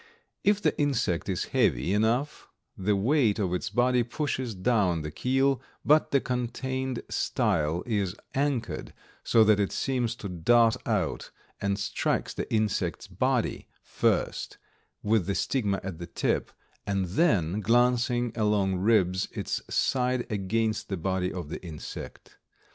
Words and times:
If 0.43 0.63
the 0.63 0.75
insect 0.79 1.29
is 1.29 1.43
heavy 1.53 1.93
enough 1.93 2.47
the 2.75 2.95
weight 2.95 3.37
of 3.37 3.53
its 3.53 3.69
body 3.69 4.01
pushes 4.01 4.55
down 4.55 5.03
the 5.03 5.11
keel, 5.11 5.61
but 5.85 6.09
the 6.09 6.19
contained 6.19 7.03
style 7.07 7.83
is 7.85 8.15
anchored, 8.33 8.95
so 9.23 9.43
that 9.43 9.59
it 9.59 9.71
seems 9.71 10.15
to 10.15 10.27
dart 10.27 10.75
out, 10.87 11.29
and 11.61 11.77
strikes 11.77 12.33
the 12.33 12.51
insect's 12.51 13.05
body, 13.05 13.67
first 13.83 14.57
with 15.03 15.27
the 15.27 15.35
stigma 15.35 15.79
at 15.83 15.99
the 15.99 16.07
tip, 16.07 16.51
and 16.87 17.05
then 17.09 17.59
glancing 17.61 18.31
along 18.35 18.77
rubs 18.77 19.27
its 19.33 19.61
side 19.71 20.25
against 20.31 20.89
the 20.89 20.97
body 20.97 21.31
of 21.31 21.49
the 21.49 21.63
insect. 21.63 22.39